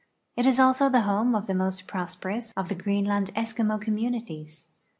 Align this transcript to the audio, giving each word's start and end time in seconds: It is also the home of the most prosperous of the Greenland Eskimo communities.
It 0.35 0.47
is 0.47 0.57
also 0.59 0.89
the 0.89 1.01
home 1.01 1.35
of 1.35 1.45
the 1.45 1.53
most 1.53 1.85
prosperous 1.85 2.53
of 2.57 2.69
the 2.69 2.73
Greenland 2.73 3.29
Eskimo 3.35 3.79
communities. 3.79 4.65